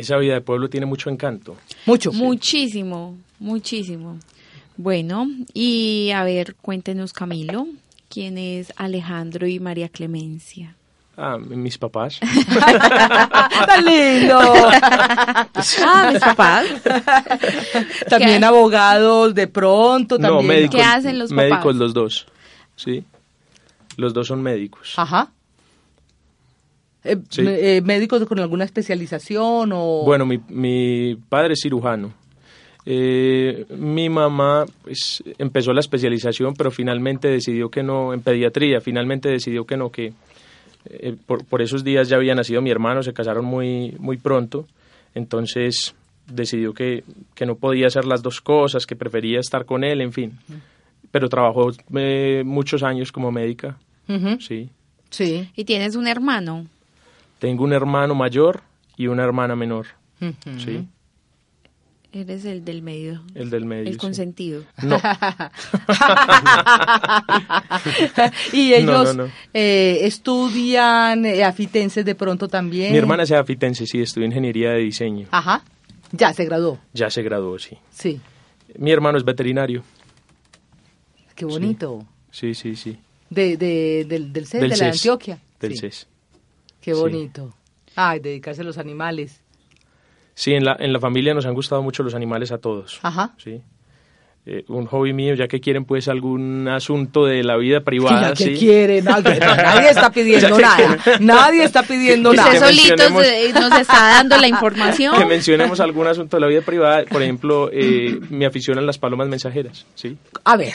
[0.00, 1.56] Esa vida de pueblo tiene mucho encanto.
[1.84, 2.10] Mucho.
[2.10, 4.18] Muchísimo, muchísimo.
[4.78, 7.66] Bueno, y a ver, cuéntenos Camilo,
[8.08, 10.74] ¿quién es Alejandro y María Clemencia?
[11.18, 12.18] Ah, mis papás.
[13.66, 14.40] ¡Tan lindo!
[14.40, 16.66] Ah, mis papás.
[18.08, 18.46] también ¿Qué?
[18.46, 20.48] abogados, de pronto, no, también.
[20.48, 20.76] médicos.
[20.76, 21.44] ¿Qué hacen los papás?
[21.44, 22.26] Médicos los dos.
[22.74, 23.04] Sí.
[23.98, 24.94] Los dos son médicos.
[24.96, 25.30] Ajá.
[27.04, 27.42] Eh, Sí.
[27.46, 30.02] eh, ¿Médicos con alguna especialización o...?
[30.04, 32.12] Bueno, mi, mi padre es cirujano.
[32.86, 39.28] Eh, mi mamá pues, empezó la especialización, pero finalmente decidió que no, en pediatría, finalmente
[39.28, 40.12] decidió que no, que
[40.86, 44.66] eh, por, por esos días ya había nacido mi hermano, se casaron muy, muy pronto,
[45.14, 45.94] entonces
[46.26, 50.12] decidió que, que no podía hacer las dos cosas, que prefería estar con él, en
[50.12, 50.32] fin.
[51.10, 53.76] Pero trabajó eh, muchos años como médica,
[54.38, 54.70] sí.
[55.10, 55.48] Sí.
[55.56, 56.66] ¿Y tienes un hermano?
[57.40, 58.62] Tengo un hermano mayor
[58.96, 59.86] y una hermana menor,
[60.64, 60.86] sí.
[62.12, 63.86] Eres el del medio, El del medio.
[63.86, 63.98] el sí.
[63.98, 64.64] consentido.
[64.82, 64.96] No,
[68.52, 69.32] y ellos No, no, no.
[69.54, 72.92] eh, estudian eh, afitenses de pronto también.
[72.92, 75.28] Mi hermana es afitense, sí, estudia ingeniería de diseño.
[75.30, 75.62] Ajá.
[76.12, 76.78] Ya se graduó.
[76.92, 77.78] Ya se graduó, sí.
[77.90, 78.20] Sí.
[78.76, 79.82] Mi hermano es veterinario.
[81.36, 82.04] Qué bonito.
[82.32, 82.98] Sí, sí, sí.
[83.30, 85.38] De, de, del, del CES, Del de la CES, Antioquia.
[85.60, 85.78] Del Sí.
[85.78, 86.08] CES.
[86.80, 87.00] Qué Sí.
[87.00, 87.54] bonito.
[87.96, 89.42] Ay, dedicarse a los animales.
[90.34, 92.98] Sí, en la, en la familia nos han gustado mucho los animales a todos.
[93.02, 93.34] Ajá.
[93.38, 93.60] Sí.
[94.46, 98.44] Eh, un hobby mío, ya que quieren pues algún asunto de la vida privada, ¿Qué
[98.44, 98.54] sí.
[98.58, 99.04] quieren?
[99.04, 101.18] Nadie, nadie está pidiendo Ya que nada.
[101.20, 102.66] Nadie está pidiendo Que Usted nada.
[102.70, 105.18] que solito mencionemos- se- nos está dando la información.
[105.18, 109.28] Que mencionemos algún asunto de la vida privada, por ejemplo, eh, me aficionan las palomas
[109.28, 110.16] mensajeras, ¿sí?
[110.44, 110.72] A ver,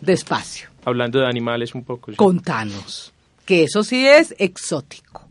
[0.00, 0.68] despacio.
[0.84, 2.12] Hablando de animales un poco.
[2.12, 2.16] ¿sí?
[2.16, 3.12] Contanos.
[3.44, 5.26] Que eso sí es exótico.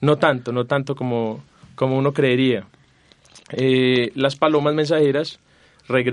[0.00, 1.42] No tanto, no tanto como,
[1.74, 2.66] como uno creería.
[3.50, 5.40] Eh, las palomas mensajeras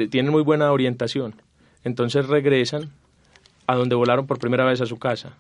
[0.10, 1.36] tienen muy buena orientación,
[1.84, 2.92] entonces regresan
[3.68, 5.34] a donde volaron por primera vez a su casa.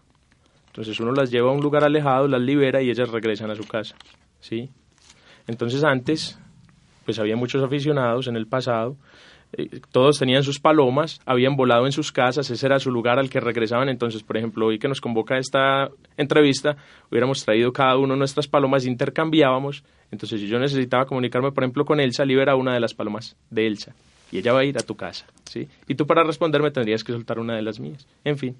[0.67, 3.65] Entonces uno las lleva a un lugar alejado, las libera y ellas regresan a su
[3.65, 3.95] casa,
[4.41, 4.69] ¿sí?
[5.47, 6.37] Entonces antes,
[7.05, 8.97] pues había muchos aficionados en el pasado,
[9.57, 13.29] eh, todos tenían sus palomas, habían volado en sus casas, ese era su lugar al
[13.29, 13.89] que regresaban.
[13.89, 16.75] Entonces, por ejemplo, hoy que nos convoca esta entrevista,
[17.11, 19.83] hubiéramos traído cada uno nuestras palomas y intercambiábamos.
[20.11, 23.67] Entonces, si yo necesitaba comunicarme, por ejemplo, con Elsa, libera una de las palomas de
[23.67, 23.93] Elsa
[24.31, 25.67] y ella va a ir a tu casa, ¿sí?
[25.87, 28.05] Y tú para responderme tendrías que soltar una de las mías.
[28.23, 28.55] En fin.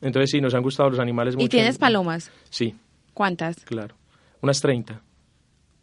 [0.00, 1.46] Entonces, sí, nos han gustado los animales mucho.
[1.46, 2.30] ¿Y tienes palomas?
[2.50, 2.74] Sí,
[3.14, 3.56] ¿Cuántas?
[3.64, 3.94] claro.
[4.40, 5.00] Unas 30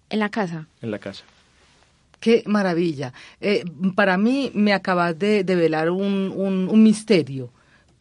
[0.10, 0.68] En la casa.
[0.82, 1.26] en la casa.
[2.26, 3.14] Qué maravilla.
[3.40, 3.64] Eh,
[3.96, 7.52] para mí me acabas de develar un, un, un misterio,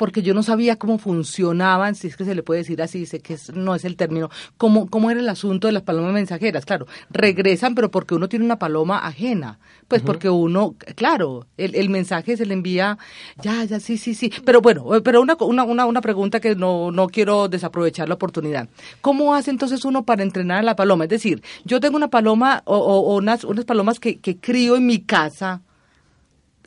[0.04, 3.20] porque yo no sabía cómo funcionaban, si es que se le puede decir así, sé
[3.20, 6.66] que es- no es el término, cómo, cómo era el asunto de las palomas mensajeras.
[6.66, 9.58] Claro, regresan, pero porque uno tiene una paloma ajena.
[9.88, 12.98] Pues porque uno, claro, el, el mensaje se le envía,
[13.42, 14.30] ya, ya, sí, sí, sí.
[14.44, 18.16] Pero bueno, eh, pero una, una, una, una pregunta que no, no quiero desaprovechar la
[18.16, 18.68] oportunidad.
[19.00, 21.04] ¿Cómo hace entonces uno para entrenar a la paloma?
[21.04, 24.76] Es decir, yo tengo una paloma o, o- o unas, unas palomas que, que crío
[24.76, 25.62] en mi casa.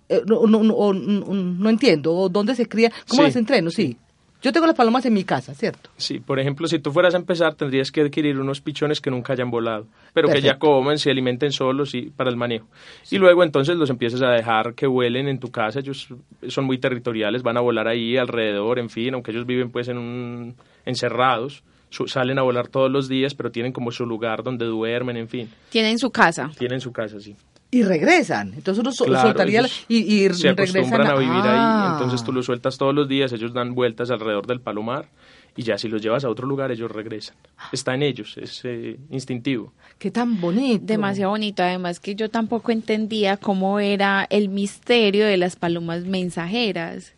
[0.10, 2.90] Eh, no, no, no, o- no- no entiendo, o ¿dónde se cría?
[3.08, 3.70] ¿Cómo Sí, las entreno?
[3.70, 3.98] Sí.
[4.40, 5.90] Yo tengo las palomas en mi casa, ¿cierto?
[5.98, 9.34] Sí, por ejemplo, si tú fueras a empezar, tendrías que adquirir unos pichones que nunca
[9.34, 12.68] hayan volado, pero que ya comen, se alimenten solos y para el manejo.
[13.10, 16.10] Y luego entonces los empiezas a dejar que vuelen en tu casa, ellos
[16.50, 19.98] son muy territoriales, van a volar ahí alrededor, en fin, aunque ellos viven pues en
[19.98, 24.66] un encerrados, su- salen a volar todos los días, pero tienen como su lugar donde
[24.66, 26.52] duermen, en fin, Tienen su casa.
[26.58, 27.36] tienen su casa, sí.
[27.70, 28.54] Y regresan.
[28.54, 31.90] Entonces uno Claro, soltaría y, y se regresan acostumbran a vivir ahí, Ah.
[31.98, 35.10] entonces tú los sueltas todos los días, ellos dan vueltas alrededor del palomar
[35.56, 37.36] y ya si los llevas a otro lugar ellos regresan.
[37.74, 39.74] Está en ellos, es eh, instintivo.
[39.98, 40.86] Qué tan bonito.
[40.86, 41.62] Demasiado bonito.
[41.64, 47.14] Además que yo tampoco entendía cómo era el misterio de las palomas mensajeras.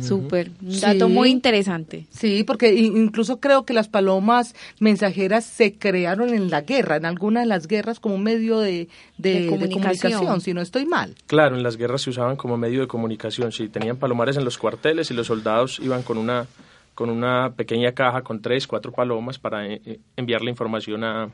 [0.00, 0.50] Súper.
[0.62, 1.12] Un dato Sí.
[1.12, 2.06] muy interesante.
[2.10, 7.40] Sí, porque incluso creo que las palomas mensajeras se crearon en la guerra, en alguna
[7.40, 10.40] de las guerras como un medio de, de- De de comunicación.
[10.40, 11.14] si no estoy mal.
[11.26, 14.58] Claro, en las guerras se usaban como medio de comunicación, sí, tenían palomares en los
[14.58, 16.46] cuarteles y los soldados iban con una
[16.94, 21.28] con una pequeña caja con tres, cuatro palomas para eh, eh, enviar la información a,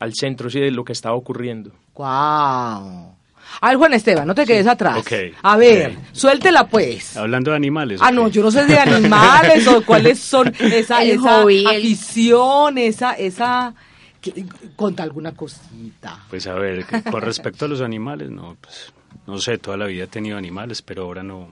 [0.00, 1.70] al centro sí, de lo que estaba ocurriendo.
[1.94, 3.14] ¡Guau!
[3.60, 4.98] A ver, Juan Esteban, no te quedes atrás.
[4.98, 5.98] Ok, A ver, ok.
[6.12, 7.16] suéltela pues.
[7.16, 8.00] Hablando de animales.
[8.02, 8.14] Ah, ok.
[8.14, 12.78] no, yo no sé de animales o cuáles son esa, El esa hobby, el- afición,
[12.78, 13.74] esa, esa,
[14.20, 16.24] que- conta alguna cosita.
[16.30, 18.92] Pues a ver, con respecto a los animales, no, pues
[19.26, 21.48] no sé, toda la vida he tenido animales, pero ahora no.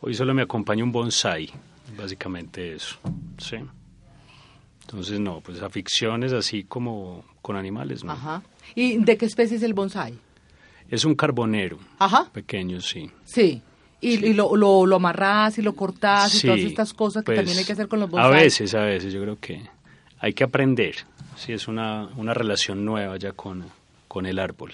[0.00, 1.50] Hoy solo me acompaña un bonsai,
[1.96, 2.96] básicamente eso,
[3.38, 3.56] sí.
[4.82, 8.12] Entonces no, pues aficiones así como con animales, no.
[8.12, 8.42] Ajá.
[8.74, 10.14] ¿Y de qué especie es el bonsai?
[10.90, 12.26] Es un carbonero, Ajá.
[12.32, 13.10] pequeño, sí.
[13.24, 13.62] Sí.
[14.00, 17.26] Y, y lo, lo, lo amarrás y lo cortás y Sí, todas estas cosas que
[17.26, 18.42] pues, también hay que hacer con los A bonsai.
[18.44, 19.62] veces, a veces, yo creo que
[20.18, 20.94] hay que aprender.
[21.36, 23.64] Sí, es una, una relación nueva ya con,
[24.08, 24.72] con el árbol.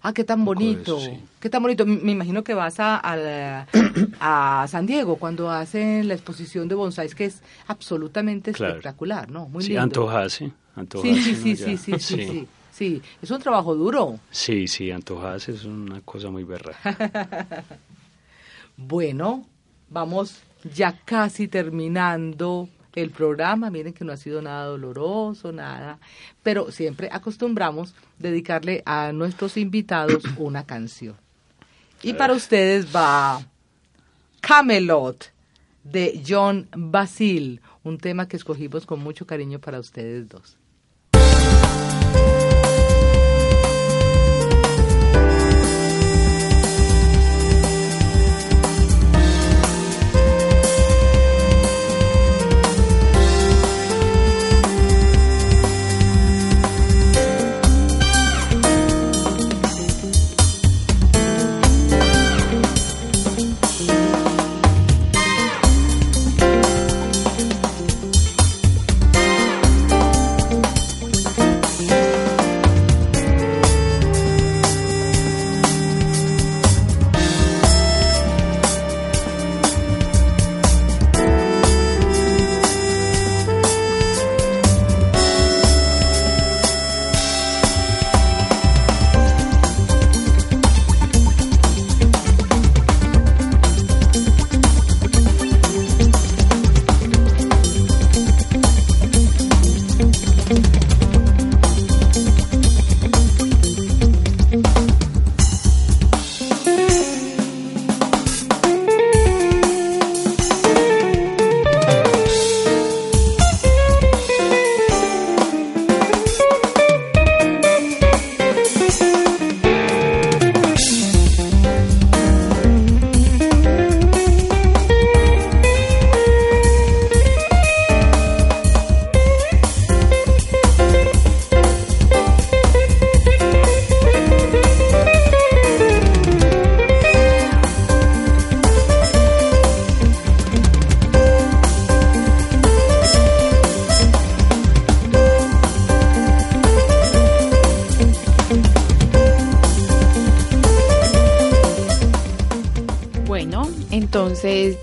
[0.00, 0.96] Ah, qué tan bonito.
[0.96, 1.20] eso, sí.
[1.40, 1.84] Qué tan bonito.
[1.84, 3.66] Me imagino que vas a, a, la-
[4.20, 8.74] a San Diego cuando hacen la exposición de bonsais, que es absolutamente Claro.
[8.74, 9.48] espectacular, ¿no?
[9.48, 9.82] Muy sí, lindo.
[9.82, 11.14] antojase, antojase.
[11.22, 11.56] Sí, sí, ¿no?
[11.56, 12.48] sí, sí, sí, sí, sí.
[12.78, 14.20] Sí, es un trabajo duro.
[14.30, 17.64] Sí, sí, antojase es una cosa muy berraca.
[18.80, 19.44] Bueno,
[19.90, 20.38] vamos
[20.72, 23.70] ya casi terminando el programa.
[23.70, 25.98] Miren que no ha sido nada doloroso, nada.
[26.44, 31.16] Pero siempre acostumbramos dedicarle a nuestros invitados una canción.
[32.04, 33.44] Y para ustedes va
[34.40, 35.32] Camelot
[35.82, 40.56] de John Basil, un tema que escogimos con mucho cariño para ustedes dos.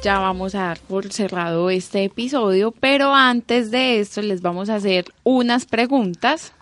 [0.01, 4.75] Ya vamos a dar por cerrado este episodio, pero antes de esto les vamos a
[4.75, 6.53] hacer unas preguntas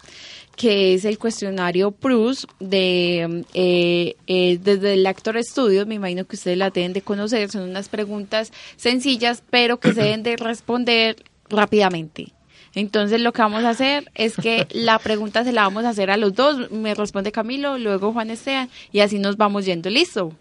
[0.56, 6.36] que es el cuestionario PRUS de eh, eh, desde el Actor Studio, me imagino que
[6.36, 11.24] ustedes la deben de conocer, son unas preguntas sencillas, pero que se deben de responder
[11.50, 12.34] rápidamente.
[12.76, 16.10] Entonces lo que vamos a hacer es que la pregunta se la vamos a hacer
[16.12, 20.34] a los dos, me responde Camilo, luego Juan Esteban, y así nos vamos yendo, ¿listo?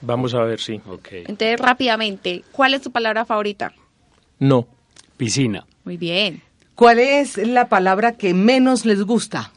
[0.00, 0.80] Vamos a ver, sí.
[0.86, 1.08] Ok.
[1.12, 3.72] Entonces rápidamente, ¿cuál es tu palabra favorita?
[4.38, 4.66] No.
[5.16, 5.66] Piscina.
[5.84, 6.42] Muy bien.
[6.74, 9.50] ¿Cuál es la palabra que menos les gusta?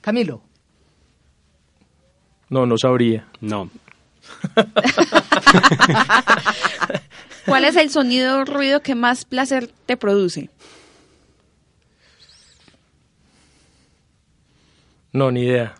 [0.00, 0.42] Camilo.
[2.48, 3.26] No, no sabría.
[3.40, 3.68] No.
[7.46, 10.50] ¿Cuál es el sonido o ruido que más placer te produce?
[15.12, 15.74] No, ni idea.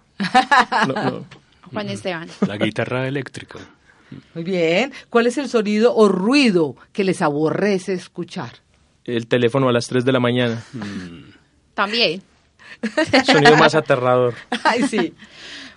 [0.87, 1.24] No, no.
[1.72, 2.28] Juan Esteban.
[2.46, 3.59] La guitarra eléctrica.
[4.35, 4.92] Muy bien.
[5.11, 8.52] ¿Cuál es el sonido o ruido que les aborrece escuchar?
[9.04, 10.62] El teléfono a las 3 de la mañana.
[11.74, 12.22] También.
[13.24, 14.35] Sonido más aterrador.
[14.64, 15.14] Ay, sí.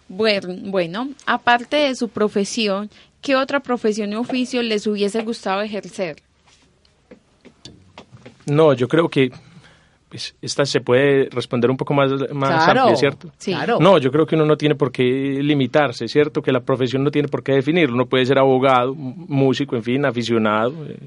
[0.08, 2.90] Bueno, bueno, aparte de su profesión,
[3.22, 6.18] ¿qué otra profesión y oficio les hubiese gustado ejercer?
[8.46, 9.32] No, yo creo que
[10.12, 12.82] pues, esta se puede responder un poco más, más Claro.
[12.82, 13.32] amplia, ¿cierto?
[13.38, 13.54] Sí.
[13.54, 13.80] Claro.
[13.80, 15.04] No, yo creo que uno no tiene por qué
[15.42, 16.42] limitarse, ¿cierto?
[16.42, 17.96] Que la profesión no tiene por qué definirlo.
[17.96, 20.98] Uno puede ser abogado, músico, en fin, aficionado, eh,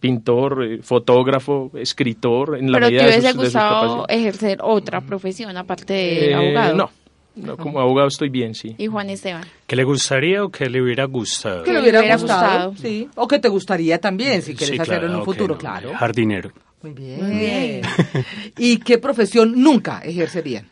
[0.00, 4.06] pintor, eh, fotógrafo, escritor, en la Pero te medida de hubiese sus- de sus gustado
[4.08, 6.74] ejercer otra profesión aparte de Eh, abogado.
[6.76, 6.90] No,
[7.36, 8.74] no, como abogado estoy bien, sí.
[8.78, 9.44] Y Juan Esteban.
[9.66, 11.62] ¿Que le gustaría o que le hubiera gustado?
[11.64, 12.74] Que le hubiera, gustado, gustado.
[12.76, 13.08] Sí.
[13.14, 15.58] O que te gustaría también, si quieres Sí, hacerlo en claro, un ok, futuro, no,
[15.60, 15.92] claro.
[15.94, 16.50] Jardinero.
[16.84, 17.82] Muy bien.
[18.58, 20.68] ¿Y qué profesión nunca ejercerían?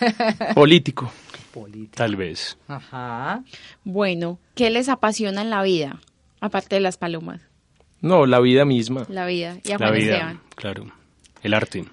[0.56, 1.12] Político.
[1.94, 2.58] Tal vez.
[2.66, 3.44] Ajá.
[3.84, 6.00] Bueno, ¿qué les apasiona en la vida?
[6.40, 7.40] Aparte de las palomas.
[8.00, 9.06] No, la vida misma.
[9.08, 9.58] La vida.
[9.64, 10.86] Y a La vida, claro.
[11.42, 11.84] El arte.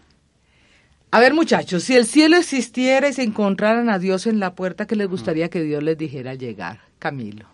[1.12, 4.88] A ver, muchachos, si el cielo existiera y se encontraran a Dios en la puerta,
[4.88, 6.80] ¿qué les gustaría que Dios les dijera al llegar?
[6.98, 7.46] Camilo.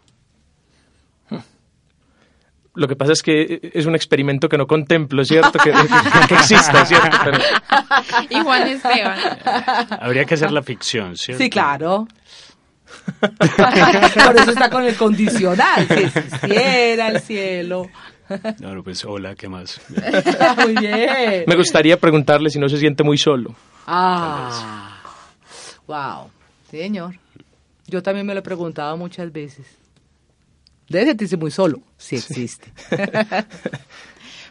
[2.73, 5.59] Lo que pasa es que es un experimento que no contemplo, ¿cierto?
[5.59, 7.17] Que, que- que exista, ¿cierto?
[7.23, 7.37] Pero
[8.29, 9.19] Y Juan Esteban.
[9.99, 11.43] Habría que hacer la ficción, ¿cierto?
[11.43, 12.07] Sí, claro.
[13.19, 17.89] Por eso está con el condicional, si existiera el cielo.
[18.59, 19.81] No, no, pues hola, ¿qué más?
[20.57, 21.43] Muy bien.
[21.47, 23.53] me gustaría preguntarle si no se siente muy solo.
[23.85, 25.01] Ah,
[25.87, 26.29] wow,
[26.69, 27.15] señor.
[27.87, 29.65] Yo también me lo he preguntado muchas veces.
[30.91, 32.71] Debe sentirse muy solo, si existe.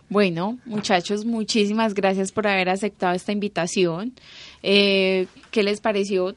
[0.09, 4.13] Bueno, muchachos, muchísimas gracias por haber aceptado esta invitación.
[4.61, 6.35] Eh, ¿Qué les pareció?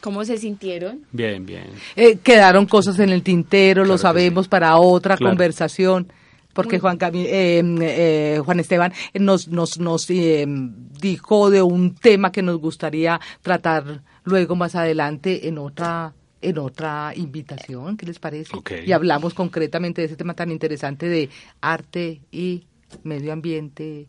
[0.00, 1.00] ¿Cómo se sintieron?
[1.12, 1.66] Bien, bien.
[1.94, 4.48] Eh, quedaron cosas en el tintero, lo Claro sabemos, sí.
[4.48, 5.32] para otra Claro.
[5.32, 6.10] conversación.
[6.54, 12.32] Porque Juan, Cami- eh, eh, Juan Esteban nos, nos, nos eh, dijo de un tema
[12.32, 18.52] que nos gustaría tratar luego más adelante en otra en otra invitación, ¿qué les parece?
[18.86, 21.28] Y hablamos concretamente de ese tema tan interesante de
[21.60, 22.64] arte y
[23.02, 24.06] medio ambiente.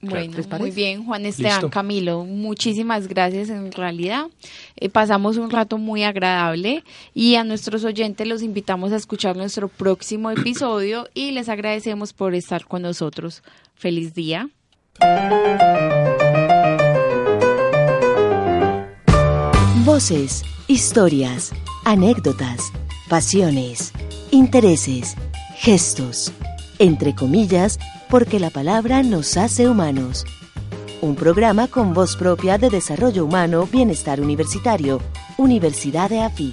[0.00, 1.70] Bueno, muy bien, Juan Esteban, Listo.
[1.70, 4.26] Camilo, muchísimas gracias en realidad.
[4.76, 9.66] Eh, pasamos un rato muy agradable y a nuestros oyentes los invitamos a escuchar nuestro
[9.66, 13.42] próximo episodio y les agradecemos por estar con nosotros.
[13.74, 14.48] Feliz día.
[19.88, 21.50] Voces, historias,
[21.86, 22.70] anécdotas,
[23.08, 23.94] pasiones,
[24.30, 25.16] intereses,
[25.56, 26.30] gestos,
[26.78, 27.78] entre comillas,
[28.10, 30.26] porque la palabra nos hace humanos.
[31.00, 35.00] Un programa con voz propia de desarrollo humano, bienestar universitario,
[35.38, 36.52] Universidad de AFID.